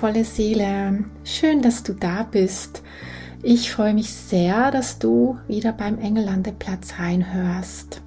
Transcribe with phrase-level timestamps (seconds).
[0.00, 2.84] Wundervolle Seele, schön, dass du da bist.
[3.42, 8.00] Ich freue mich sehr, dass du wieder beim Engellandeplatz reinhörst.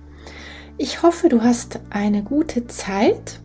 [0.77, 3.41] Ich hoffe, du hast eine gute Zeit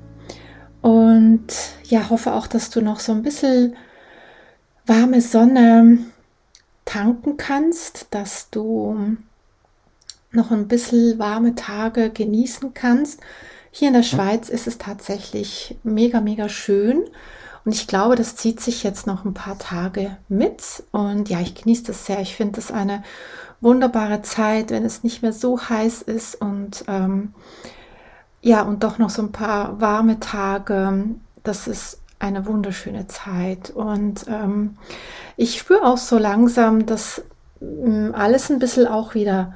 [0.81, 1.47] und
[1.87, 3.75] ja, hoffe auch, dass du noch so ein bisschen
[4.87, 5.99] warme Sonne
[6.85, 9.17] tanken kannst, dass du
[10.31, 13.19] noch ein bisschen warme Tage genießen kannst.
[13.73, 17.03] Hier in der Schweiz ist es tatsächlich mega, mega schön.
[17.67, 20.85] Und ich glaube, das zieht sich jetzt noch ein paar Tage mit.
[20.93, 22.21] Und ja, ich genieße das sehr.
[22.21, 23.03] Ich finde das eine
[23.61, 27.35] wunderbare Zeit, wenn es nicht mehr so heiß ist und ähm,
[28.41, 31.07] ja, und doch noch so ein paar warme Tage.
[31.43, 33.71] Das ist eine wunderschöne Zeit.
[33.71, 34.77] Und ähm,
[35.37, 37.25] ich spüre auch so langsam, dass
[37.61, 39.55] ähm, alles ein bisschen auch wieder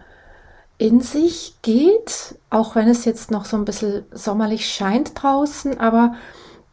[0.78, 6.14] in sich geht, auch wenn es jetzt noch so ein bisschen sommerlich scheint draußen, aber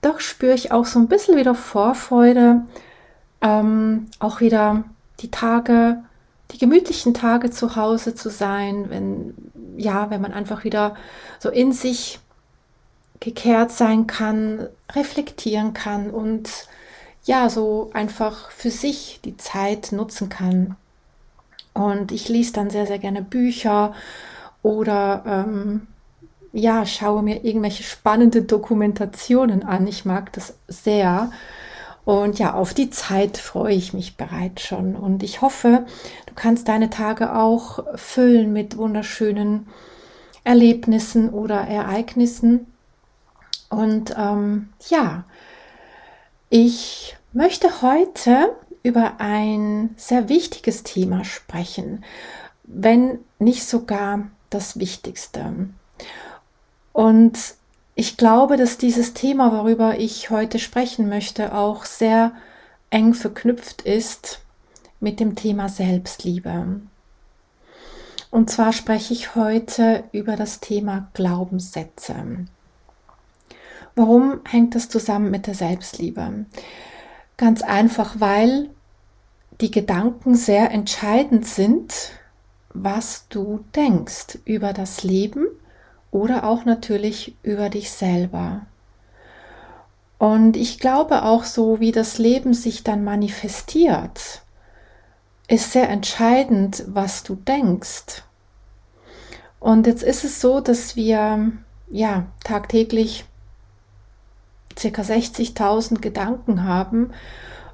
[0.08, 2.61] doch spüre ich auch so ein bisschen wieder Vorfreude,
[3.41, 4.83] ähm, auch wieder
[5.19, 6.03] die Tage,
[6.52, 9.33] die gemütlichen Tage zu Hause zu sein, wenn,
[9.78, 10.95] ja, wenn man einfach wieder
[11.39, 12.19] so in sich
[13.19, 16.50] gekehrt sein kann, reflektieren kann und
[17.25, 20.78] ja, so einfach für sich die Zeit nutzen kann.
[21.73, 23.94] Und ich lese dann sehr, sehr gerne Bücher
[24.63, 25.88] oder ähm,
[26.58, 29.86] ja, schaue mir irgendwelche spannende Dokumentationen an.
[29.86, 31.31] Ich mag das sehr.
[32.03, 34.96] Und ja, auf die Zeit freue ich mich bereits schon.
[34.96, 35.85] Und ich hoffe,
[36.25, 39.67] du kannst deine Tage auch füllen mit wunderschönen
[40.44, 42.66] Erlebnissen oder Ereignissen.
[43.69, 45.25] Und ähm, ja,
[46.50, 52.03] ich möchte heute über ein sehr wichtiges Thema sprechen,
[52.63, 55.67] wenn nicht sogar das Wichtigste.
[56.97, 57.38] Und
[57.94, 62.31] ich glaube, dass dieses Thema, worüber ich heute sprechen möchte, auch sehr
[62.90, 64.40] eng verknüpft ist
[65.00, 66.81] mit dem Thema Selbstliebe.
[68.31, 72.16] Und zwar spreche ich heute über das Thema Glaubenssätze.
[73.94, 76.47] Warum hängt das zusammen mit der Selbstliebe?
[77.38, 78.72] Ganz einfach, weil
[79.62, 81.94] die Gedanken sehr entscheidend sind,
[82.74, 85.46] was du denkst über das Leben
[86.12, 88.66] oder auch natürlich über dich selber.
[90.18, 94.41] Und ich glaube auch so, wie das Leben sich dann manifestiert,
[95.47, 98.23] ist sehr entscheidend, was du denkst.
[99.59, 101.51] Und jetzt ist es so, dass wir
[101.90, 103.25] ja tagtäglich
[104.75, 105.01] ca.
[105.01, 107.12] 60.000 Gedanken haben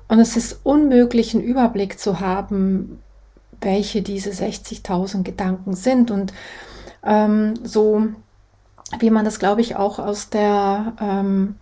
[0.07, 3.01] und es ist unmöglich, einen Überblick zu haben,
[3.61, 6.11] welche diese 60.000 Gedanken sind.
[6.11, 6.33] Und
[7.03, 8.07] ähm, so
[8.99, 11.55] wie man das, glaube ich, auch aus der, ähm,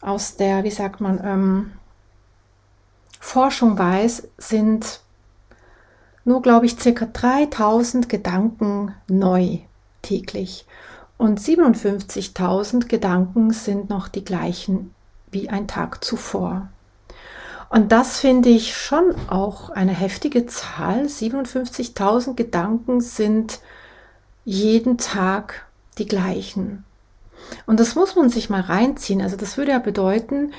[0.00, 1.72] aus der, wie sagt man, ähm,
[3.20, 5.00] Forschung weiß, sind
[6.24, 9.58] nur, glaube ich, circa 3000 Gedanken neu
[10.02, 10.66] täglich.
[11.16, 14.94] Und 57.000 Gedanken sind noch die gleichen
[15.30, 16.68] wie ein Tag zuvor.
[17.70, 21.06] Und das finde ich schon auch eine heftige Zahl.
[21.06, 23.60] 57.000 Gedanken sind
[24.44, 25.66] jeden Tag
[25.98, 26.84] die gleichen.
[27.66, 29.20] Und das muss man sich mal reinziehen.
[29.20, 30.52] Also das würde ja bedeuten,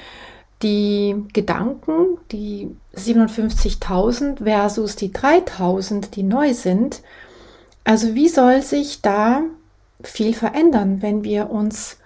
[0.61, 7.01] die Gedanken, die 57.000 versus die 3.000, die neu sind.
[7.83, 9.41] Also wie soll sich da
[10.03, 11.97] viel verändern, wenn wir uns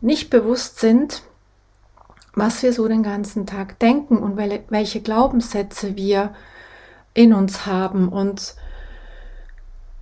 [0.00, 1.22] nicht bewusst sind,
[2.34, 6.34] was wir so den ganzen Tag denken und welche Glaubenssätze wir
[7.12, 8.08] in uns haben.
[8.08, 8.54] Und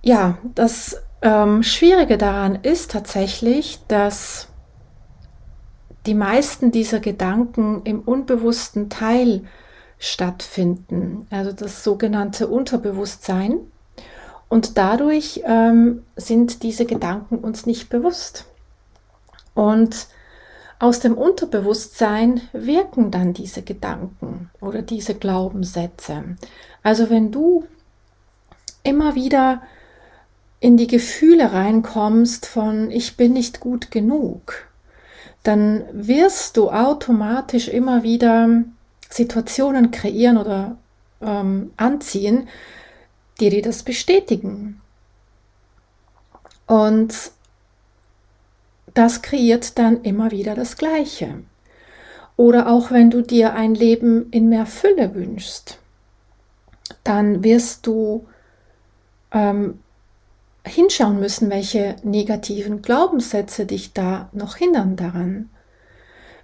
[0.01, 4.47] ja, das ähm, Schwierige daran ist tatsächlich, dass
[6.05, 9.43] die meisten dieser Gedanken im unbewussten Teil
[9.97, 13.59] stattfinden, also das sogenannte Unterbewusstsein.
[14.47, 18.45] Und dadurch ähm, sind diese Gedanken uns nicht bewusst.
[19.53, 20.07] Und
[20.79, 26.37] aus dem Unterbewusstsein wirken dann diese Gedanken oder diese Glaubenssätze.
[26.81, 27.65] Also wenn du
[28.83, 29.61] immer wieder
[30.59, 34.67] in die Gefühle reinkommst von ich bin nicht gut genug,
[35.43, 38.63] dann wirst du automatisch immer wieder
[39.09, 40.77] Situationen kreieren oder
[41.21, 42.47] ähm, anziehen,
[43.39, 44.81] die dir das bestätigen.
[46.67, 47.31] Und
[48.93, 51.41] das kreiert dann immer wieder das Gleiche.
[52.35, 55.79] Oder auch wenn du dir ein Leben in mehr Fülle wünschst,
[57.03, 58.27] dann wirst du
[59.31, 59.79] ähm,
[60.65, 65.49] hinschauen müssen, welche negativen Glaubenssätze dich da noch hindern daran.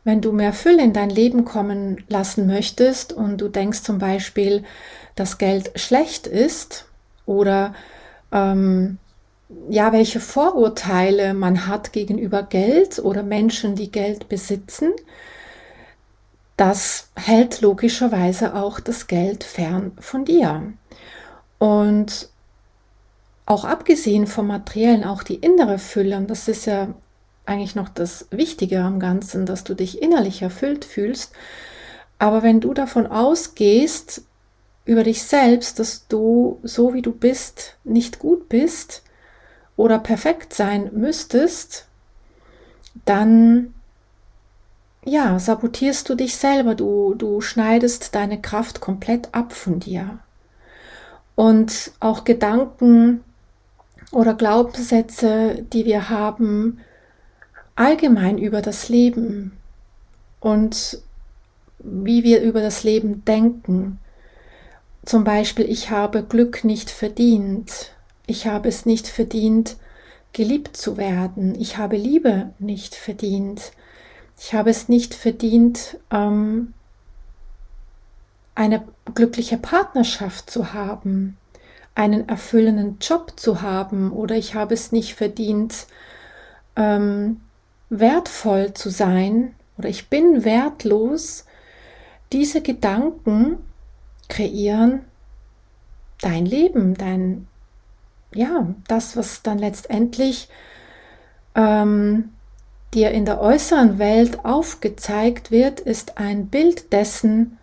[0.04, 4.64] Wenn du mehr Fülle in dein Leben kommen lassen möchtest und du denkst zum Beispiel,
[5.16, 6.86] dass Geld schlecht ist
[7.26, 7.74] oder
[8.32, 9.00] ähm,
[9.70, 14.92] ja, welche Vorurteile man hat gegenüber Geld oder Menschen, die Geld besitzen,
[16.58, 20.74] das hält logischerweise auch das Geld fern von dir.
[21.58, 22.30] Und
[23.46, 26.94] auch abgesehen vom Materiellen, auch die innere Fülle, und das ist ja
[27.46, 31.34] eigentlich noch das Wichtige am Ganzen, dass du dich innerlich erfüllt fühlst.
[32.18, 34.24] Aber wenn du davon ausgehst,
[34.86, 39.04] über dich selbst, dass du so wie du bist nicht gut bist
[39.76, 41.88] oder perfekt sein müsstest,
[43.04, 43.74] dann
[45.04, 50.20] ja, sabotierst du dich selber, du, du schneidest deine Kraft komplett ab von dir.
[51.36, 53.24] Und auch Gedanken
[54.12, 56.80] oder Glaubenssätze, die wir haben,
[57.76, 59.58] allgemein über das Leben
[60.40, 61.00] und
[61.80, 64.00] wie wir über das Leben denken.
[65.06, 67.92] Zum Beispiel, ich habe Glück nicht verdient.
[68.26, 69.78] Ich habe es nicht verdient,
[70.34, 71.54] geliebt zu werden.
[71.60, 73.72] Ich habe Liebe nicht verdient.
[74.40, 76.74] Ich habe es nicht verdient, ähm,
[78.56, 81.38] eine glückliche Partnerschaft zu haben,
[81.96, 85.88] einen erfüllenden Job zu haben oder ich habe es nicht verdient,
[86.76, 87.42] ähm,
[87.90, 91.46] wertvoll zu sein oder ich bin wertlos.
[92.34, 93.58] Diese Gedanken
[94.28, 95.06] kreieren
[96.22, 97.48] dein Leben, dein,
[98.34, 100.50] ja, das, was dann letztendlich
[101.56, 102.30] ähm,
[102.94, 107.58] dir in der äußeren Welt aufgezeigt wird, ist ein Bild dessen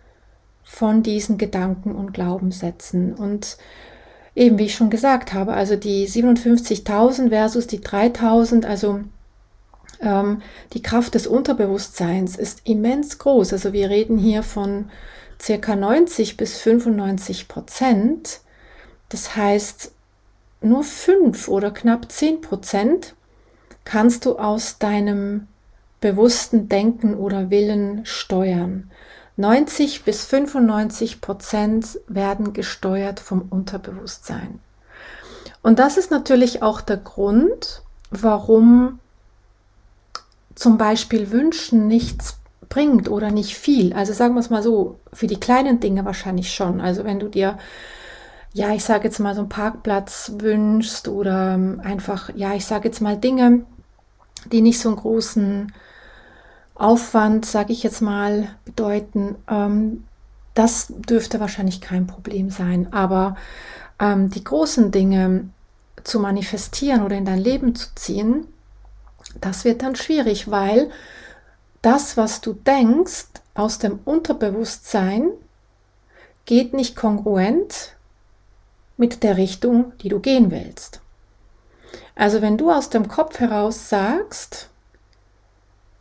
[0.63, 3.13] von diesen Gedanken und Glaubenssätzen.
[3.13, 3.57] Und
[4.35, 9.01] eben wie ich schon gesagt habe, also die 57.000 versus die 3.000, also
[10.01, 10.41] ähm,
[10.73, 13.53] die Kraft des Unterbewusstseins ist immens groß.
[13.53, 14.89] Also wir reden hier von
[15.41, 18.41] circa 90 bis 95 Prozent.
[19.09, 19.91] Das heißt,
[20.61, 23.15] nur 5 oder knapp 10 Prozent
[23.85, 25.47] kannst du aus deinem
[25.99, 28.91] bewussten Denken oder Willen steuern.
[29.37, 34.59] 90 bis 95 Prozent werden gesteuert vom Unterbewusstsein.
[35.61, 37.81] Und das ist natürlich auch der Grund,
[38.11, 38.99] warum
[40.55, 42.37] zum Beispiel Wünschen nichts
[42.69, 43.93] bringt oder nicht viel.
[43.93, 46.79] Also sagen wir es mal so, für die kleinen Dinge wahrscheinlich schon.
[46.79, 47.57] Also wenn du dir
[48.53, 53.01] ja, ich sage jetzt mal so einen Parkplatz wünschst oder einfach, ja, ich sage jetzt
[53.01, 53.65] mal Dinge,
[54.51, 55.73] die nicht so einen großen
[56.75, 59.35] Aufwand, sage ich jetzt mal, bedeuten.
[59.49, 60.05] Ähm,
[60.53, 62.91] das dürfte wahrscheinlich kein Problem sein.
[62.91, 63.35] Aber
[63.99, 65.49] ähm, die großen Dinge
[66.03, 68.47] zu manifestieren oder in dein Leben zu ziehen,
[69.39, 70.91] das wird dann schwierig, weil
[71.81, 75.29] das, was du denkst aus dem Unterbewusstsein,
[76.45, 77.95] geht nicht kongruent
[78.97, 81.01] mit der Richtung, die du gehen willst.
[82.15, 84.69] Also wenn du aus dem Kopf heraus sagst,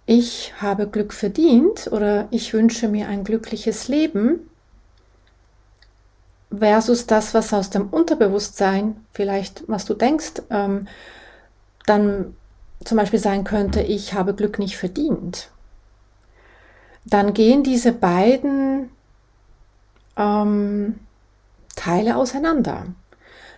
[0.06, 4.50] ich habe Glück verdient oder ich wünsche mir ein glückliches Leben,
[6.56, 10.86] versus das, was aus dem Unterbewusstsein, vielleicht was du denkst, ähm,
[11.86, 12.36] dann
[12.84, 15.50] zum Beispiel sein könnte, ich habe Glück nicht verdient,
[17.04, 18.90] dann gehen diese beiden
[20.16, 20.98] ähm,
[21.74, 22.86] Teile auseinander.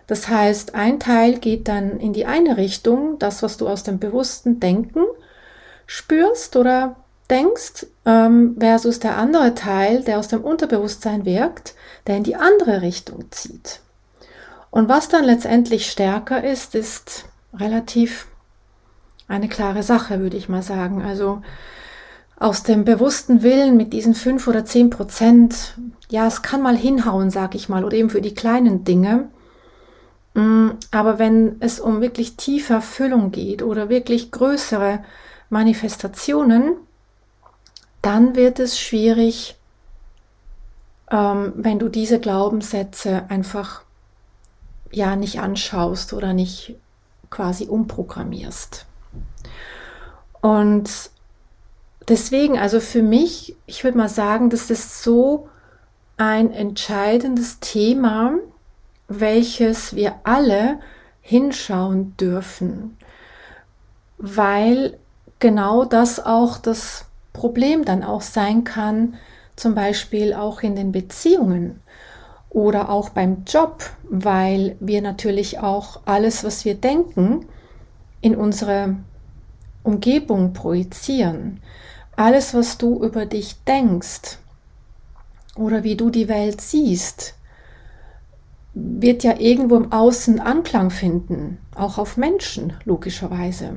[0.07, 3.99] Das heißt, ein Teil geht dann in die eine Richtung, das, was du aus dem
[3.99, 5.03] bewussten Denken
[5.85, 6.95] spürst oder
[7.29, 11.75] denkst, ähm, versus der andere Teil, der aus dem Unterbewusstsein wirkt,
[12.07, 13.81] der in die andere Richtung zieht.
[14.69, 18.27] Und was dann letztendlich stärker ist, ist relativ
[19.27, 21.01] eine klare Sache, würde ich mal sagen.
[21.01, 21.41] Also
[22.37, 25.75] aus dem bewussten Willen mit diesen fünf oder zehn Prozent,
[26.09, 29.29] ja, es kann mal hinhauen, sag ich mal, oder eben für die kleinen Dinge.
[30.33, 34.99] Mm, aber wenn es um wirklich tiefe Erfüllung geht oder wirklich größere
[35.49, 36.75] Manifestationen,
[38.01, 39.57] dann wird es schwierig,
[41.11, 43.83] ähm, wenn du diese Glaubenssätze einfach
[44.91, 46.75] ja nicht anschaust oder nicht
[47.29, 48.85] quasi umprogrammierst.
[50.41, 51.09] Und
[52.07, 55.49] deswegen, also für mich, ich würde mal sagen, das ist so
[56.17, 58.37] ein entscheidendes Thema,
[59.07, 60.79] welches wir alle
[61.21, 62.97] hinschauen dürfen,
[64.17, 64.97] weil
[65.45, 69.13] genau das auch das Problem dann auch sein kann,
[69.55, 71.81] zum Beispiel auch in den Beziehungen
[72.49, 77.45] oder auch beim Job, weil wir natürlich auch alles, was wir denken,
[78.21, 78.95] in unsere
[79.83, 81.61] Umgebung projizieren.
[82.15, 84.39] Alles, was du über dich denkst
[85.55, 87.35] oder wie du die Welt siehst,
[88.73, 93.75] wird ja irgendwo im Außen Anklang finden, auch auf Menschen logischerweise.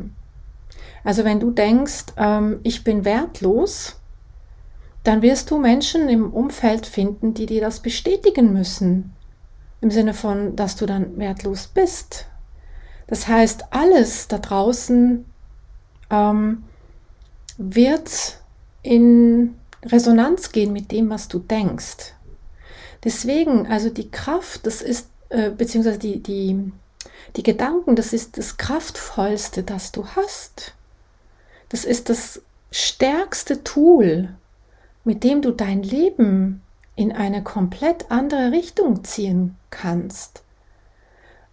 [1.04, 3.96] Also wenn du denkst, ähm, ich bin wertlos,
[5.04, 9.14] dann wirst du Menschen im Umfeld finden, die dir das bestätigen müssen.
[9.80, 12.26] Im Sinne von, dass du dann wertlos bist.
[13.06, 15.24] Das heißt, alles da draußen
[16.10, 16.64] ähm,
[17.56, 18.38] wird
[18.82, 22.14] in Resonanz gehen mit dem, was du denkst.
[23.04, 26.72] Deswegen, also die Kraft, das ist, äh, beziehungsweise die, die,
[27.36, 30.74] die Gedanken, das ist das Kraftvollste, das du hast.
[31.68, 34.30] Das ist das stärkste Tool,
[35.04, 36.62] mit dem du dein Leben
[36.96, 40.42] in eine komplett andere Richtung ziehen kannst.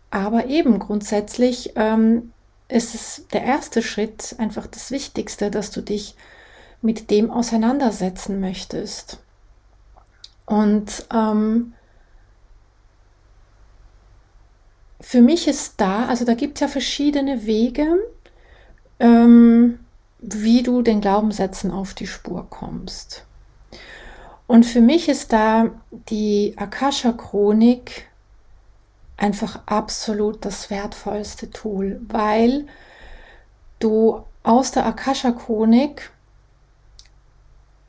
[0.10, 2.31] Aber eben grundsätzlich ähm,
[2.67, 6.15] ist es der erste Schritt, einfach das Wichtigste, dass du dich
[6.81, 9.19] mit dem auseinandersetzen möchtest.
[10.45, 11.74] Und ähm,
[15.01, 17.98] für mich ist da, also da gibt es ja verschiedene Wege,
[19.00, 19.79] ähm,
[20.34, 23.25] wie du den Glaubenssätzen auf die Spur kommst.
[24.48, 25.72] Und für mich ist da
[26.10, 28.08] die Akasha-Chronik
[29.17, 32.67] einfach absolut das wertvollste Tool, weil
[33.79, 36.12] du aus der Akasha-Chronik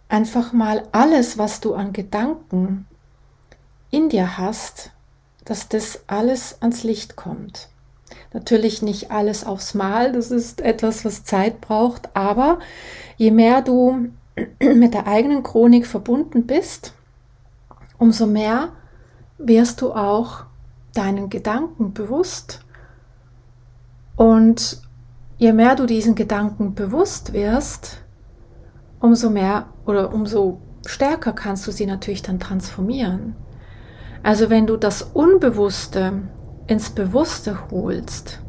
[0.08, 2.86] einfach mal alles, was du an Gedanken
[3.90, 4.90] in dir hast,
[5.44, 7.68] dass das alles ans Licht kommt.
[8.36, 12.58] Natürlich nicht alles aufs Mal, das ist etwas, was Zeit braucht, aber
[13.16, 14.10] je mehr du
[14.60, 16.92] mit der eigenen Chronik verbunden bist,
[17.96, 18.72] umso mehr
[19.38, 20.44] wirst du auch
[20.92, 22.60] deinen Gedanken bewusst.
[24.16, 24.82] Und
[25.38, 28.02] je mehr du diesen Gedanken bewusst wirst,
[29.00, 33.34] umso mehr oder umso stärker kannst du sie natürlich dann transformieren.
[34.22, 36.20] Also wenn du das Unbewusste
[36.66, 38.40] ins Bewusste holst,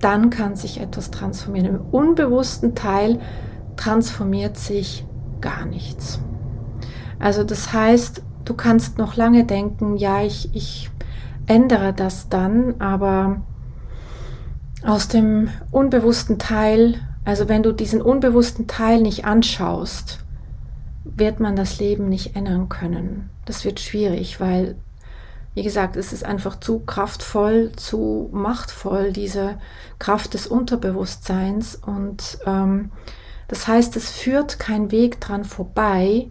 [0.00, 1.76] dann kann sich etwas transformieren.
[1.76, 3.20] Im unbewussten Teil
[3.76, 5.06] transformiert sich
[5.40, 6.20] gar nichts.
[7.18, 10.90] Also das heißt, du kannst noch lange denken, ja, ich, ich
[11.46, 13.42] ändere das dann, aber
[14.84, 20.18] aus dem unbewussten Teil, also wenn du diesen unbewussten Teil nicht anschaust,
[21.04, 23.30] wird man das Leben nicht ändern können.
[23.44, 24.76] Das wird schwierig, weil,
[25.54, 29.58] wie gesagt, es ist einfach zu kraftvoll, zu machtvoll, diese
[29.98, 31.74] Kraft des Unterbewusstseins.
[31.74, 32.90] Und ähm,
[33.48, 36.30] das heißt, es führt kein Weg dran vorbei,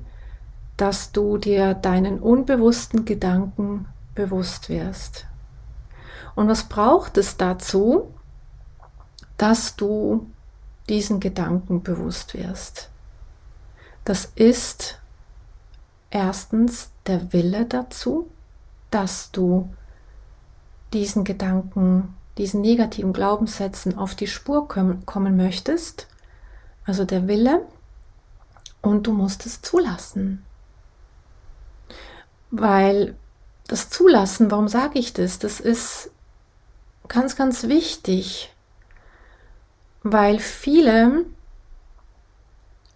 [0.75, 3.85] dass du dir deinen unbewussten Gedanken
[4.15, 5.27] bewusst wirst.
[6.33, 8.11] Und was braucht es dazu,
[9.37, 10.31] dass du
[10.89, 12.89] diesen Gedanken bewusst wirst?
[14.03, 14.99] Das ist
[16.09, 18.30] erstens der Wille dazu,
[18.91, 19.73] dass du
[20.93, 26.07] diesen Gedanken, diesen negativen Glaubenssätzen auf die Spur kommen möchtest
[26.85, 27.65] also der Wille,
[28.81, 30.43] und du musst es zulassen.
[32.49, 33.15] Weil
[33.67, 35.39] das Zulassen, warum sage ich das?
[35.39, 36.09] Das ist
[37.07, 38.51] ganz, ganz wichtig,
[40.03, 41.25] weil viele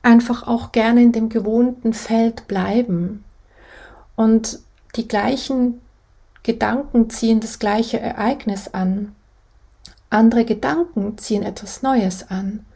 [0.02, 3.24] einfach auch gerne in dem gewohnten Feld bleiben
[4.16, 4.60] und
[4.96, 5.82] die gleichen
[6.46, 9.16] Gedanken ziehen das gleiche Ereignis an.
[10.12, 12.68] Andere Gedanken ziehen etwas Neues an.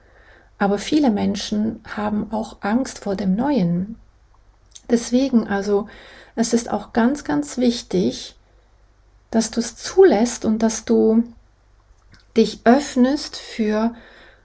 [0.58, 3.96] Aber viele Menschen haben auch Angst vor dem Neuen.
[4.90, 5.88] Deswegen also,
[6.36, 8.36] es ist auch ganz, ganz wichtig,
[9.30, 11.24] dass du es zulässt und dass du
[12.36, 13.94] dich öffnest für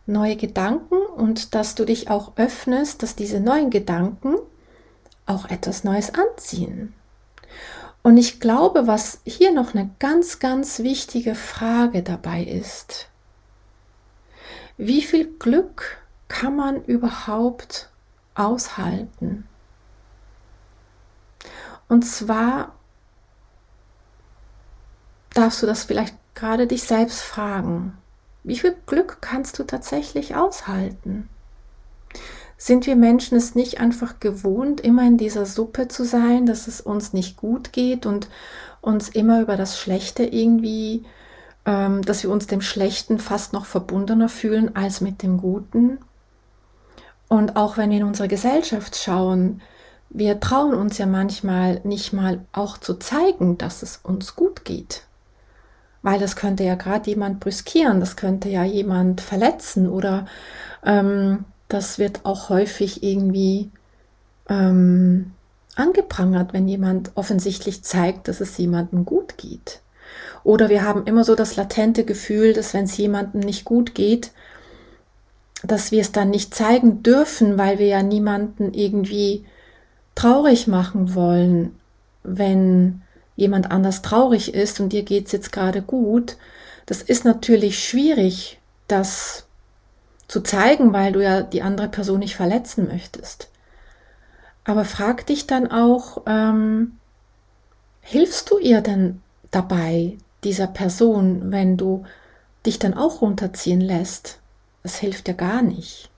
[0.04, 4.34] neue Gedanken und dass du dich auch öffnest, dass diese neuen Gedanken
[5.24, 6.92] auch etwas Neues anziehen.
[8.04, 13.08] Und ich glaube, was hier noch eine ganz, ganz wichtige Frage dabei ist,
[14.76, 15.96] wie viel Glück
[16.28, 17.88] kann man überhaupt
[18.34, 19.48] aushalten?
[21.88, 22.74] Und zwar
[25.32, 27.96] darfst du das vielleicht gerade dich selbst fragen.
[28.42, 31.30] Wie viel Glück kannst du tatsächlich aushalten?
[32.64, 36.80] Sind wir Menschen es nicht einfach gewohnt, immer in dieser Suppe zu sein, dass es
[36.80, 38.26] uns nicht gut geht und
[38.80, 41.04] uns immer über das Schlechte irgendwie,
[41.66, 45.98] ähm, dass wir uns dem Schlechten fast noch verbundener fühlen als mit dem Guten?
[47.28, 49.60] Und auch wenn wir in unsere Gesellschaft schauen,
[50.08, 55.02] wir trauen uns ja manchmal nicht mal auch zu zeigen, dass es uns gut geht.
[56.00, 60.24] Weil das könnte ja gerade jemand brüskieren, das könnte ja jemand verletzen oder
[60.82, 63.70] ähm, das wird auch häufig irgendwie
[64.48, 65.32] ähm,
[65.74, 69.80] angeprangert, wenn jemand offensichtlich zeigt, dass es jemandem gut geht.
[70.44, 74.32] Oder wir haben immer so das latente Gefühl, dass wenn es jemandem nicht gut geht,
[75.62, 79.46] dass wir es dann nicht zeigen dürfen, weil wir ja niemanden irgendwie
[80.14, 81.74] traurig machen wollen,
[82.22, 83.02] wenn
[83.36, 86.36] jemand anders traurig ist und dir geht es jetzt gerade gut.
[86.86, 89.46] Das ist natürlich schwierig, das
[90.34, 93.50] zu zeigen, weil du ja die andere Person nicht verletzen möchtest.
[94.64, 96.98] Aber frag dich dann auch, ähm,
[98.00, 99.22] hilfst du ihr denn
[99.52, 102.04] dabei, dieser Person, wenn du
[102.66, 104.40] dich dann auch runterziehen lässt?
[104.82, 106.10] Das hilft ja gar nicht.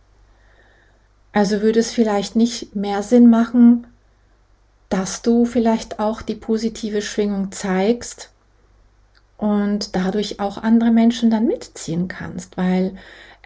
[1.32, 3.87] Also würde es vielleicht nicht mehr Sinn machen,
[4.88, 8.30] dass du vielleicht auch die positive Schwingung zeigst
[9.37, 12.96] und dadurch auch andere Menschen dann mitziehen kannst, weil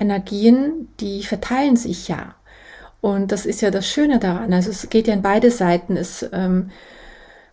[0.00, 2.34] Energien, die verteilen sich ja.
[3.00, 4.52] Und das ist ja das Schöne daran.
[4.52, 5.96] Also es geht ja in beide Seiten.
[5.96, 6.70] Es, ähm,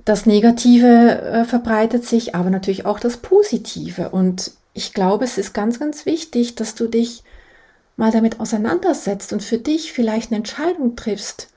[0.04, 4.10] das Negative äh, verbreitet sich, aber natürlich auch das Positive.
[4.10, 7.24] Und ich glaube, es ist ganz, ganz wichtig, dass du dich
[7.98, 11.50] mal damit auseinandersetzt und für dich vielleicht eine Entscheidung triffst,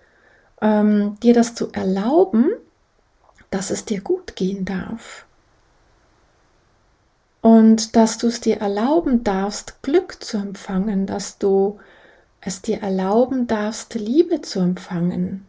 [0.63, 2.51] ähm, dir das zu erlauben,
[3.51, 5.27] dass es dir gut gehen darf.
[7.43, 11.79] Und dass du es dir erlauben darfst, Glück zu empfangen, dass du
[12.41, 15.47] es dir erlauben darfst, Liebe zu empfangen.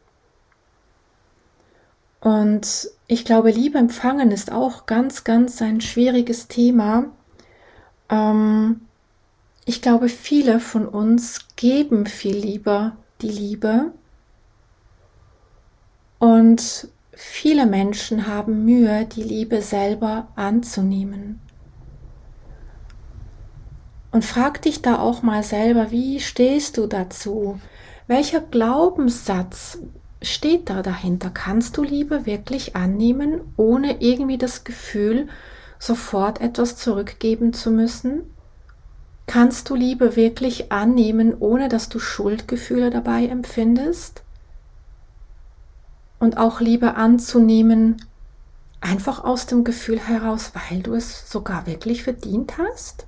[2.21, 7.05] Und ich glaube, Liebe empfangen ist auch ganz, ganz ein schwieriges Thema.
[8.09, 8.81] Ähm,
[9.65, 13.91] ich glaube, viele von uns geben viel lieber die Liebe.
[16.19, 21.39] Und viele Menschen haben Mühe, die Liebe selber anzunehmen.
[24.11, 27.59] Und frag dich da auch mal selber, wie stehst du dazu?
[28.07, 29.77] Welcher Glaubenssatz
[30.21, 31.29] steht da dahinter?
[31.29, 35.29] Kannst du Liebe wirklich annehmen, ohne irgendwie das Gefühl,
[35.79, 38.23] sofort etwas zurückgeben zu müssen?
[39.27, 44.23] Kannst du Liebe wirklich annehmen, ohne dass du Schuldgefühle dabei empfindest?
[46.19, 48.05] Und auch Liebe anzunehmen,
[48.81, 53.07] einfach aus dem Gefühl heraus, weil du es sogar wirklich verdient hast,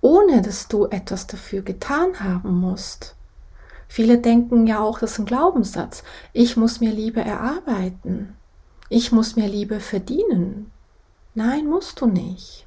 [0.00, 3.14] ohne dass du etwas dafür getan haben musst.
[3.88, 6.02] Viele denken ja auch, das ist ein Glaubenssatz.
[6.32, 8.36] Ich muss mir Liebe erarbeiten.
[8.90, 10.70] Ich muss mir Liebe verdienen.
[11.34, 12.66] Nein, musst du nicht.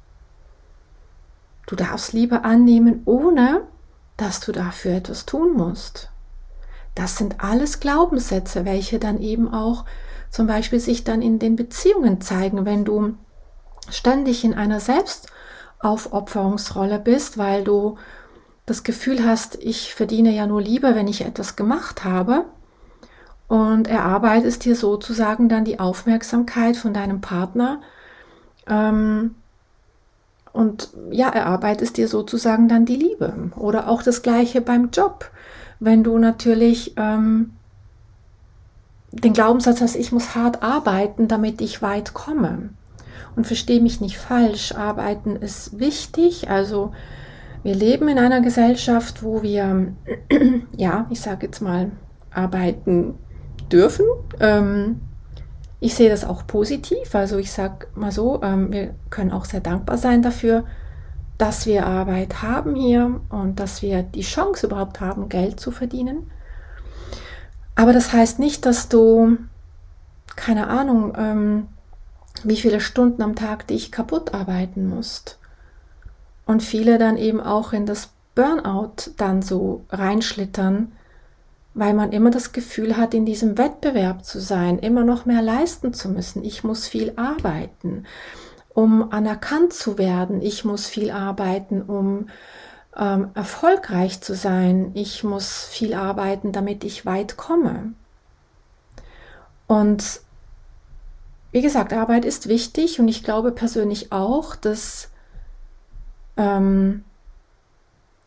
[1.66, 3.62] Du darfst Liebe annehmen, ohne
[4.16, 6.10] dass du dafür etwas tun musst.
[6.94, 9.84] Das sind alles Glaubenssätze, welche dann eben auch
[10.30, 13.14] zum Beispiel sich dann in den Beziehungen zeigen, wenn du
[13.90, 14.80] ständig in einer
[15.82, 17.96] Selbstaufopferungsrolle bist, weil du
[18.66, 22.44] das Gefühl hast, ich verdiene ja nur Liebe, wenn ich etwas gemacht habe
[23.48, 27.80] und erarbeitest dir sozusagen dann die Aufmerksamkeit von deinem Partner,
[28.66, 29.34] ähm,
[30.52, 33.50] und ja, erarbeitest dir sozusagen dann die Liebe.
[33.56, 35.30] Oder auch das gleiche beim Job.
[35.80, 37.52] Wenn du natürlich ähm,
[39.12, 42.68] den Glaubenssatz hast, ich muss hart arbeiten, damit ich weit komme.
[43.34, 46.50] Und verstehe mich nicht falsch, arbeiten ist wichtig.
[46.50, 46.92] Also
[47.62, 49.94] wir leben in einer Gesellschaft, wo wir,
[50.76, 51.92] ja, ich sage jetzt mal,
[52.30, 53.14] arbeiten
[53.70, 54.06] dürfen.
[54.40, 55.00] Ähm,
[55.80, 57.14] ich sehe das auch positiv.
[57.14, 60.64] Also ich sage mal so, ähm, wir können auch sehr dankbar sein dafür,
[61.38, 66.30] dass wir Arbeit haben hier und dass wir die Chance überhaupt haben, Geld zu verdienen.
[67.74, 69.38] Aber das heißt nicht, dass du,
[70.36, 71.68] keine Ahnung, ähm,
[72.44, 75.38] wie viele Stunden am Tag dich kaputt arbeiten musst.
[76.46, 80.92] Und viele dann eben auch in das Burnout dann so reinschlittern,
[81.74, 85.94] weil man immer das Gefühl hat, in diesem Wettbewerb zu sein, immer noch mehr leisten
[85.94, 86.44] zu müssen.
[86.44, 88.04] Ich muss viel arbeiten,
[88.74, 90.42] um anerkannt zu werden.
[90.42, 92.28] Ich muss viel arbeiten, um
[92.96, 94.90] ähm, erfolgreich zu sein.
[94.94, 97.92] Ich muss viel arbeiten, damit ich weit komme.
[99.66, 100.20] Und
[101.52, 105.10] wie gesagt, Arbeit ist wichtig und ich glaube persönlich auch, dass
[106.36, 107.04] ähm,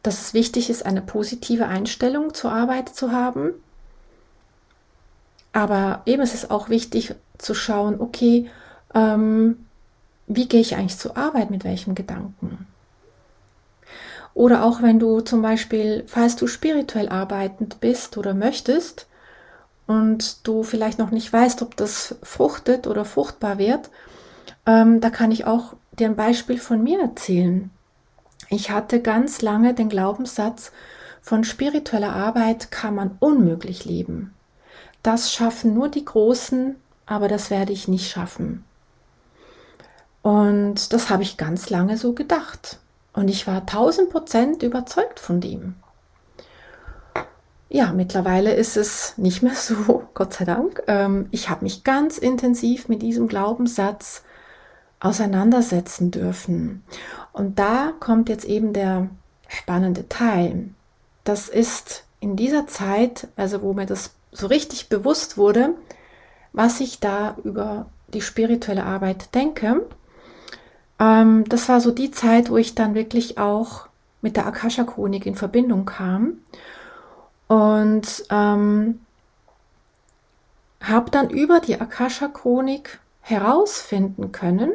[0.05, 3.53] dass es wichtig ist, eine positive Einstellung zur Arbeit zu haben.
[5.51, 8.49] Aber eben ist es auch wichtig zu schauen, okay,
[8.93, 9.65] ähm,
[10.27, 12.67] wie gehe ich eigentlich zur Arbeit, mit welchem Gedanken?
[14.35, 19.07] Oder auch wenn du zum Beispiel, falls du spirituell arbeitend bist oder möchtest
[19.87, 23.89] und du vielleicht noch nicht weißt, ob das fruchtet oder fruchtbar wird,
[24.65, 27.69] ähm, da kann ich auch dir ein Beispiel von mir erzählen.
[28.49, 30.71] Ich hatte ganz lange den Glaubenssatz,
[31.21, 34.35] von spiritueller Arbeit kann man unmöglich leben.
[35.01, 36.75] Das schaffen nur die Großen,
[37.07, 38.63] aber das werde ich nicht schaffen.
[40.21, 42.79] Und das habe ich ganz lange so gedacht.
[43.13, 45.75] Und ich war tausend Prozent überzeugt von dem.
[47.75, 50.81] Ja, mittlerweile ist es nicht mehr so, Gott sei Dank.
[50.87, 54.23] Ähm, ich habe mich ganz intensiv mit diesem Glaubenssatz
[55.01, 56.85] auseinandersetzen dürfen.
[57.33, 59.09] Und da kommt jetzt eben der
[59.49, 60.69] spannende Teil.
[61.25, 65.71] Das ist in dieser Zeit, also wo mir das so richtig bewusst wurde,
[66.53, 69.85] was ich da über die spirituelle Arbeit denke.
[70.97, 73.89] Ähm, das war so die Zeit, wo ich dann wirklich auch
[74.21, 76.37] mit der Akasha-Chronik in Verbindung kam
[77.47, 79.01] und ähm,
[80.81, 84.71] habe dann über die Akasha-Chronik herausfinden können,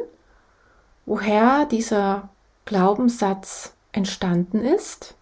[1.05, 2.29] woher dieser
[2.65, 5.15] Glaubenssatz entstanden ist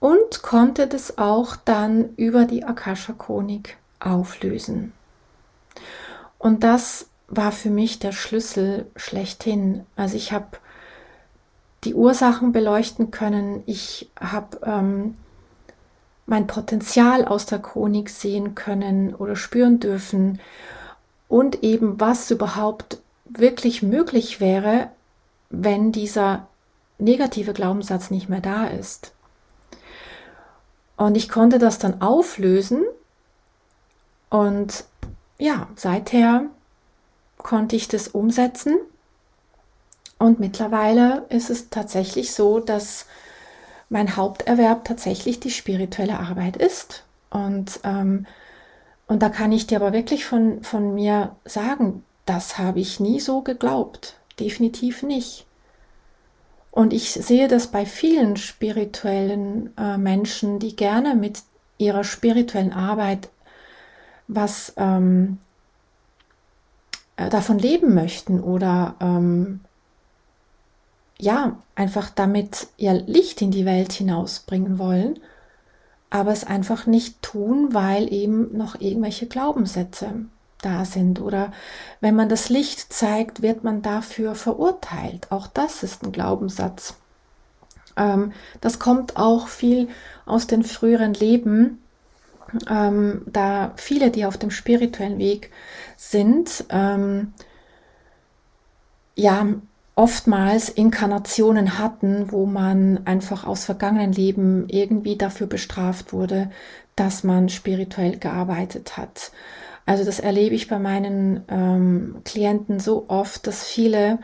[0.00, 4.92] und konnte das auch dann über die Akasha-Chronik auflösen.
[6.38, 9.86] Und das war für mich der Schlüssel schlechthin.
[9.96, 10.58] Also ich habe
[11.84, 15.16] die Ursachen beleuchten können, ich habe ähm,
[16.26, 20.40] mein Potenzial aus der Chronik sehen können oder spüren dürfen
[21.28, 24.90] und eben was überhaupt wirklich möglich wäre,
[25.50, 26.46] wenn dieser
[26.98, 29.12] negative Glaubenssatz nicht mehr da ist.
[30.96, 32.84] Und ich konnte das dann auflösen
[34.30, 34.84] und
[35.38, 36.44] ja, seither
[37.38, 38.78] konnte ich das umsetzen.
[40.18, 43.06] Und mittlerweile ist es tatsächlich so, dass
[43.94, 47.04] mein Haupterwerb tatsächlich die spirituelle Arbeit ist.
[47.30, 48.26] Und, ähm,
[49.06, 53.20] und da kann ich dir aber wirklich von, von mir sagen, das habe ich nie
[53.20, 54.16] so geglaubt.
[54.40, 55.46] Definitiv nicht.
[56.72, 61.42] Und ich sehe das bei vielen spirituellen äh, Menschen, die gerne mit
[61.78, 63.30] ihrer spirituellen Arbeit
[64.26, 65.38] was ähm,
[67.16, 69.60] äh, davon leben möchten oder ähm,
[71.24, 75.18] ja, einfach damit ihr Licht in die Welt hinausbringen wollen,
[76.10, 80.26] aber es einfach nicht tun, weil eben noch irgendwelche Glaubenssätze
[80.60, 81.22] da sind.
[81.22, 81.50] Oder
[82.00, 85.32] wenn man das Licht zeigt, wird man dafür verurteilt.
[85.32, 86.94] Auch das ist ein Glaubenssatz.
[87.96, 89.88] Ähm, das kommt auch viel
[90.26, 91.82] aus den früheren Leben,
[92.68, 95.50] ähm, da viele, die auf dem spirituellen Weg
[95.96, 97.32] sind, ähm,
[99.16, 99.46] ja,
[99.96, 106.50] oftmals Inkarnationen hatten, wo man einfach aus vergangenen Leben irgendwie dafür bestraft wurde,
[106.96, 109.30] dass man spirituell gearbeitet hat.
[109.86, 114.18] Also das erlebe ich bei meinen ähm, Klienten so oft, dass viele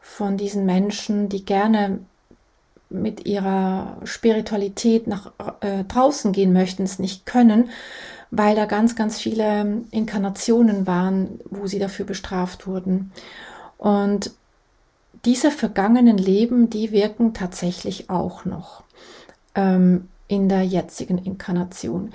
[0.00, 2.00] von diesen Menschen, die gerne
[2.88, 7.70] mit ihrer Spiritualität nach äh, draußen gehen möchten, es nicht können,
[8.30, 13.12] weil da ganz, ganz viele Inkarnationen waren, wo sie dafür bestraft wurden.
[13.78, 14.32] Und
[15.24, 18.82] diese vergangenen Leben, die wirken tatsächlich auch noch
[19.54, 22.12] ähm, in der jetzigen Inkarnation.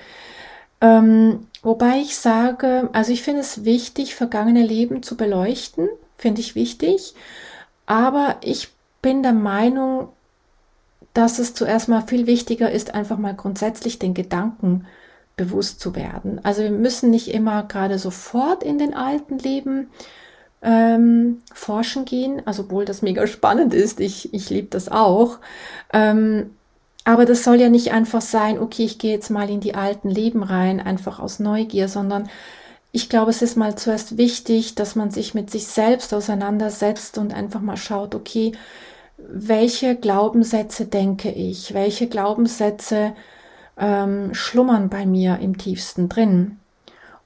[0.82, 6.56] Ähm, wobei ich sage, also ich finde es wichtig, vergangene Leben zu beleuchten, finde ich
[6.56, 7.16] wichtig,
[7.86, 8.70] aber ich
[9.02, 10.10] bin der Meinung,
[11.14, 14.86] dass es zuerst mal viel wichtiger ist, einfach mal grundsätzlich den Gedanken
[15.36, 16.44] bewusst zu werden.
[16.44, 19.88] Also wir müssen nicht immer gerade sofort in den alten Leben
[20.62, 25.40] ähm, forschen gehen, also obwohl das mega spannend ist, ich, ich liebe das auch.
[25.94, 26.52] Ähm,
[27.04, 30.10] aber das soll ja nicht einfach sein, okay, ich gehe jetzt mal in die alten
[30.10, 32.30] Leben rein, einfach aus Neugier, sondern
[32.92, 37.34] ich glaube, es ist mal zuerst wichtig, dass man sich mit sich selbst auseinandersetzt und
[37.34, 38.54] einfach mal schaut, okay,
[39.18, 43.14] welche Glaubenssätze denke ich, welche Glaubenssätze
[43.78, 46.60] ähm, schlummern bei mir im tiefsten drin.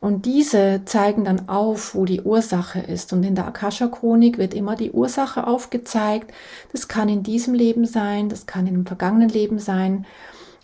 [0.01, 3.13] Und diese zeigen dann auf, wo die Ursache ist.
[3.13, 6.33] Und in der Akasha-Chronik wird immer die Ursache aufgezeigt.
[6.71, 10.05] Das kann in diesem Leben sein, das kann in einem vergangenen Leben sein.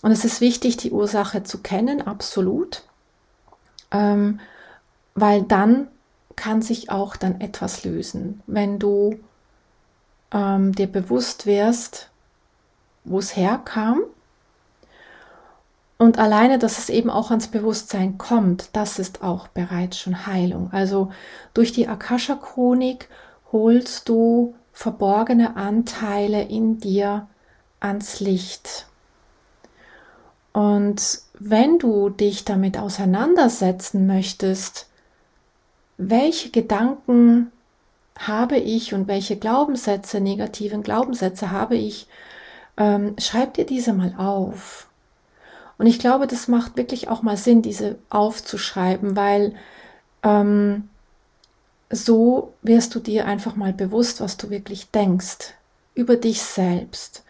[0.01, 2.83] Und es ist wichtig, die Ursache zu kennen, absolut.
[3.91, 4.39] Ähm,
[5.13, 5.87] weil dann
[6.35, 8.41] kann sich auch dann etwas lösen.
[8.47, 9.19] Wenn du
[10.31, 12.09] ähm, dir bewusst wirst,
[13.03, 14.01] wo es herkam.
[15.97, 20.69] Und alleine, dass es eben auch ans Bewusstsein kommt, das ist auch bereits schon Heilung.
[20.71, 21.11] Also
[21.53, 23.09] durch die Akasha-Chronik
[23.51, 27.27] holst du verborgene Anteile in dir
[27.79, 28.85] ans Licht.
[30.53, 34.87] Und wenn du dich damit auseinandersetzen möchtest,
[35.97, 37.51] welche Gedanken
[38.17, 42.07] habe ich und welche Glaubenssätze, negativen Glaubenssätze habe ich,
[42.77, 44.86] ähm, schreib dir diese mal auf.
[45.77, 49.55] Und ich glaube, das macht wirklich auch mal Sinn, diese aufzuschreiben, weil
[50.23, 50.89] ähm,
[51.89, 55.53] so wirst du dir einfach mal bewusst, was du wirklich denkst
[55.93, 57.23] über dich selbst,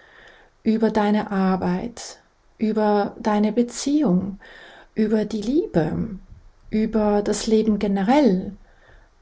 [0.63, 2.19] über deine Arbeit,
[2.57, 4.39] über deine Beziehung,
[4.95, 6.10] über die Liebe,
[6.69, 8.53] über das Leben generell.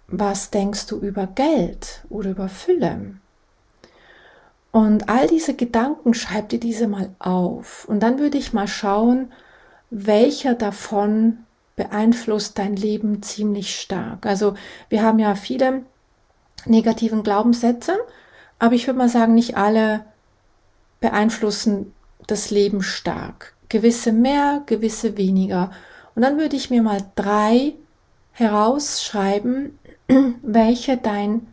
[0.07, 3.15] Was denkst du über Geld oder über Fülle?
[4.75, 7.85] Und all diese Gedanken schreib dir diese mal auf.
[7.85, 9.31] Und dann würde ich mal schauen,
[9.89, 11.45] welcher davon
[11.77, 14.25] beeinflusst dein Leben ziemlich stark.
[14.25, 14.55] Also
[14.89, 15.83] wir haben ja viele
[16.65, 17.95] negativen Glaubenssätze,
[18.59, 20.03] aber ich würde mal sagen, nicht alle
[20.99, 21.93] beeinflussen
[22.27, 23.55] das Leben stark.
[23.69, 25.71] Gewisse mehr, gewisse weniger.
[26.15, 27.75] Und dann würde ich mir mal drei
[28.33, 29.79] herausschreiben,
[30.41, 31.47] welche dein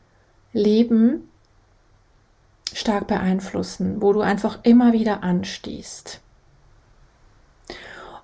[0.52, 1.28] Leben
[2.82, 6.20] stark beeinflussen, wo du einfach immer wieder anstehst.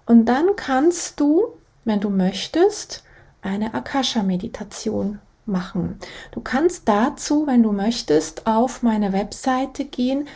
[0.04, 3.04] Und dann kannst du, wenn du möchtest,
[3.40, 5.98] eine Akasha-Meditation machen.
[6.32, 10.28] Du kannst dazu, wenn du möchtest, auf meine Webseite gehen.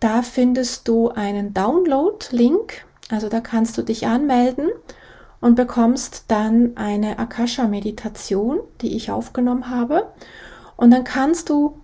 [0.00, 2.84] Da findest du einen Download-Link.
[3.10, 4.68] Also da kannst du dich anmelden
[5.40, 10.12] und bekommst dann eine Akasha-Meditation, die ich aufgenommen habe.
[10.76, 11.80] Und dann kannst du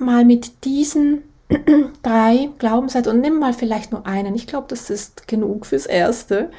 [0.00, 1.22] mal mit diesen
[2.02, 4.34] drei Glaubenssätzen und nimm mal vielleicht nur einen.
[4.34, 6.50] Ich glaube, das ist genug fürs Erste.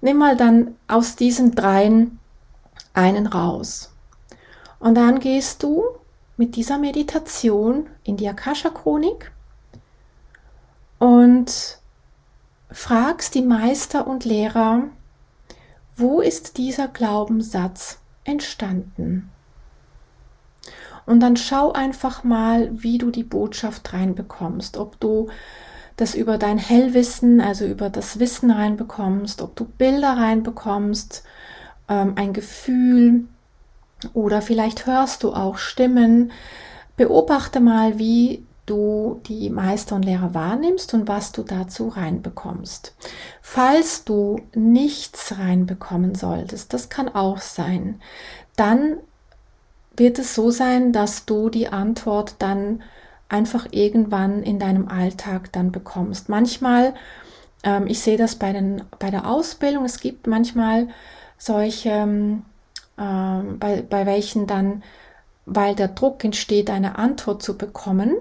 [0.00, 2.18] Nimm mal dann aus diesen dreien
[2.92, 3.92] einen raus.
[4.78, 5.84] Und dann gehst du
[6.36, 9.30] mit dieser Meditation in die Akasha-Chronik
[10.98, 11.78] und
[12.70, 14.84] fragst die Meister und Lehrer,
[15.96, 19.30] wo ist dieser Glaubenssatz entstanden?
[21.06, 25.28] Und dann schau einfach mal, wie du die Botschaft reinbekommst, ob du
[25.96, 31.22] das über dein Hellwissen, also über das Wissen reinbekommst, ob du Bilder reinbekommst,
[31.88, 33.26] ähm, ein Gefühl
[34.14, 36.32] oder vielleicht hörst du auch Stimmen.
[36.96, 42.94] Beobachte mal, wie du die Meister und Lehrer wahrnimmst und was du dazu reinbekommst.
[43.40, 48.00] Falls du nichts reinbekommen solltest, das kann auch sein,
[48.56, 48.98] dann
[49.96, 52.82] wird es so sein, dass du die Antwort dann
[53.28, 56.28] einfach irgendwann in deinem Alltag dann bekommst.
[56.28, 56.94] Manchmal,
[57.62, 60.88] ähm, ich sehe das bei, den, bei der Ausbildung, es gibt manchmal
[61.38, 62.42] solche, ähm,
[62.96, 64.82] bei, bei welchen dann,
[65.46, 68.14] weil der Druck entsteht, eine Antwort zu bekommen,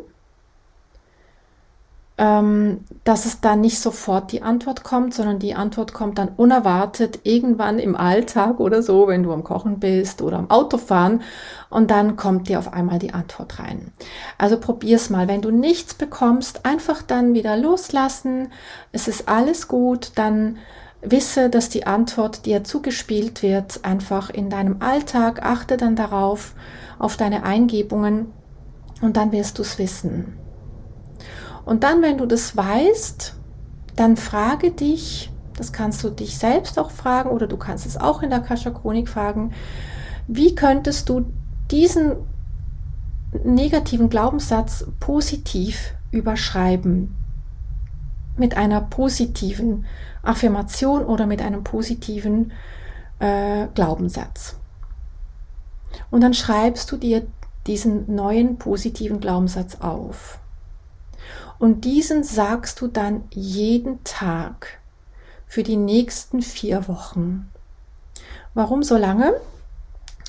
[2.22, 7.22] ähm, dass es dann nicht sofort die Antwort kommt, sondern die Antwort kommt dann unerwartet
[7.24, 11.24] irgendwann im Alltag oder so, wenn du am Kochen bist oder am Autofahren
[11.72, 13.92] und dann kommt dir auf einmal die Antwort rein.
[14.38, 15.28] Also probier's mal.
[15.28, 18.50] Wenn du nichts bekommst, einfach dann wieder loslassen.
[18.92, 20.60] Es ist alles gut, dann
[21.02, 25.42] wisse, dass die Antwort dir zugespielt wird, einfach in deinem Alltag.
[25.42, 26.54] Achte dann darauf,
[27.00, 28.28] auf deine Eingebungen
[29.02, 30.38] und dann wirst du es wissen.
[31.66, 33.36] Und dann, wenn du das weißt,
[33.96, 38.24] dann frage dich, das kannst du dich selbst auch fragen oder du kannst es auch
[38.24, 39.52] in der Kascha Chronik fragen,
[40.28, 41.26] wie könntest du
[41.70, 42.16] diesen
[43.44, 47.16] negativen Glaubenssatz positiv überschreiben?
[48.38, 49.86] Mit einer positiven
[50.24, 52.54] Affirmation oder mit einem positiven
[53.20, 54.56] äh, Glaubenssatz.
[56.10, 57.28] Und dann schreibst du dir
[57.68, 60.41] diesen neuen positiven Glaubenssatz auf.
[61.62, 64.80] Und diesen sagst du dann jeden Tag
[65.46, 67.52] für die nächsten vier Wochen.
[68.56, 69.36] Warum so lange?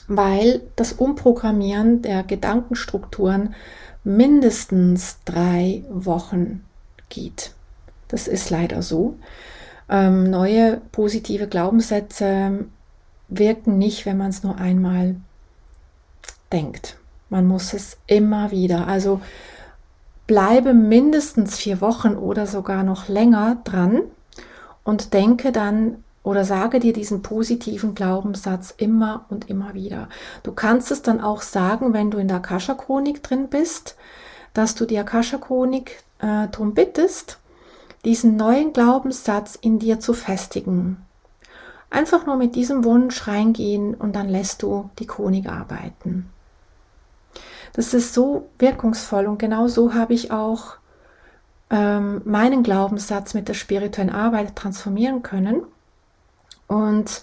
[0.08, 3.54] Weil das Umprogrammieren der Gedankenstrukturen
[4.04, 6.66] mindestens drei Wochen
[7.08, 7.52] geht.
[8.08, 9.16] Das ist leider so.
[9.88, 12.66] Ähm, neue positive Glaubenssätze
[13.28, 15.16] wirken nicht, wenn man es nur einmal
[16.52, 16.98] denkt.
[17.30, 18.86] Man muss es immer wieder.
[18.86, 19.22] Also
[20.32, 24.00] bleibe mindestens vier Wochen oder sogar noch länger dran
[24.82, 30.08] und denke dann oder sage dir diesen positiven Glaubenssatz immer und immer wieder.
[30.42, 33.96] Du kannst es dann auch sagen, wenn du in der Akasha-Chronik drin bist,
[34.54, 37.38] dass du die Akasha-Chronik äh, darum bittest,
[38.06, 40.96] diesen neuen Glaubenssatz in dir zu festigen.
[41.90, 46.30] Einfach nur mit diesem Wunsch reingehen und dann lässt du die Chronik arbeiten.
[47.72, 50.76] Das ist so wirkungsvoll und genau so habe ich auch
[51.70, 55.62] ähm, meinen Glaubenssatz mit der spirituellen Arbeit transformieren können.
[56.68, 57.22] Und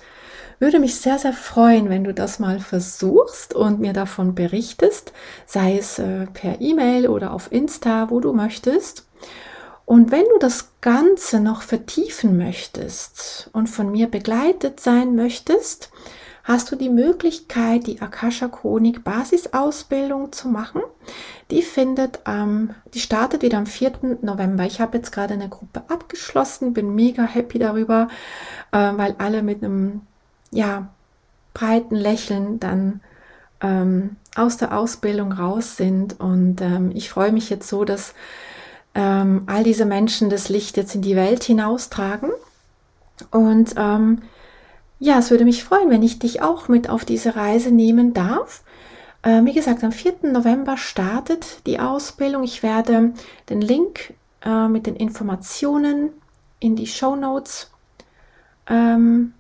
[0.60, 5.14] würde mich sehr, sehr freuen, wenn du das mal versuchst und mir davon berichtest,
[5.46, 9.06] sei es äh, per E-Mail oder auf Insta, wo du möchtest.
[9.86, 15.92] Und wenn du das Ganze noch vertiefen möchtest und von mir begleitet sein möchtest,
[16.50, 20.82] hast du die Möglichkeit, die Akasha Chronik Basisausbildung zu machen.
[21.52, 24.18] Die findet, ähm, die startet wieder am 4.
[24.24, 24.66] November.
[24.66, 28.08] Ich habe jetzt gerade eine Gruppe abgeschlossen, bin mega happy darüber,
[28.72, 30.02] äh, weil alle mit einem,
[30.50, 30.88] ja,
[31.54, 33.02] breiten Lächeln dann
[33.62, 36.20] ähm, aus der Ausbildung raus sind.
[36.20, 38.16] Und ähm, ich freue mich jetzt so, dass
[38.96, 42.32] ähm, all diese Menschen das Licht jetzt in die Welt hinaustragen.
[43.30, 44.24] Und ähm,
[45.00, 48.64] ja, es würde mich freuen, wenn ich dich auch mit auf diese Reise nehmen darf.
[49.22, 50.32] Äh, wie gesagt, am 4.
[50.32, 52.44] November startet die Ausbildung.
[52.44, 53.14] Ich werde
[53.50, 56.10] den Link äh, mit den Informationen
[56.60, 57.72] in die Show Notes
[58.68, 59.34] ähm,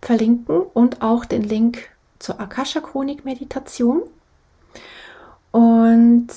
[0.00, 4.02] verlinken und auch den Link zur Akasha Chronik Meditation.
[5.50, 6.28] Und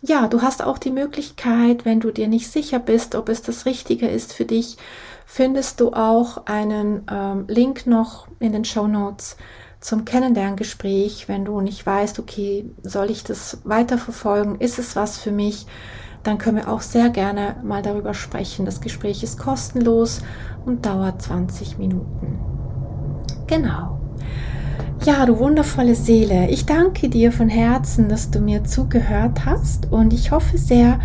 [0.00, 3.66] ja, du hast auch die Möglichkeit, wenn du dir nicht sicher bist, ob es das
[3.66, 4.76] Richtige ist für dich,
[5.36, 9.36] findest du auch einen ähm, Link noch in den Show Notes
[9.80, 15.32] zum Kennenlerngespräch, wenn du nicht weißt, okay, soll ich das weiterverfolgen, ist es was für
[15.32, 15.66] mich,
[16.22, 18.64] dann können wir auch sehr gerne mal darüber sprechen.
[18.64, 20.22] Das Gespräch ist kostenlos
[20.64, 22.38] und dauert 20 Minuten.
[23.46, 24.00] Genau.
[25.04, 30.14] Ja, du wundervolle Seele, ich danke dir von Herzen, dass du mir zugehört hast und
[30.14, 30.98] ich hoffe sehr,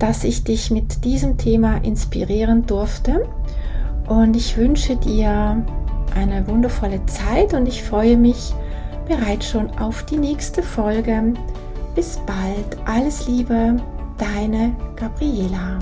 [0.00, 3.24] dass ich dich mit diesem Thema inspirieren durfte
[4.08, 5.62] und ich wünsche dir
[6.14, 8.54] eine wundervolle Zeit und ich freue mich
[9.06, 11.34] bereits schon auf die nächste Folge.
[11.94, 13.76] Bis bald, alles Liebe,
[14.18, 15.78] deine Gabriela.